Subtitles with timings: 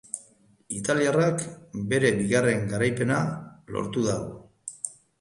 [0.77, 1.43] Italiarrak
[1.93, 3.23] bere bigarren garaipena
[3.79, 4.21] lortu du.